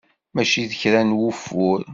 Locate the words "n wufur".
1.01-1.81